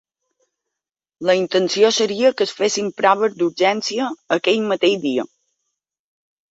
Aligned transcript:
La 1.29 1.35
intenció 1.41 1.91
seria 1.99 2.33
que 2.39 2.47
es 2.49 2.55
fessin 2.63 2.91
proves 3.03 3.39
d’urgència 3.43 4.11
aquell 4.39 4.69
mateix 4.73 5.01
dia. 5.09 5.33